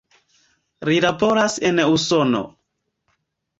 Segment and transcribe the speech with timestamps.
[0.89, 2.43] Li laboras en Usono.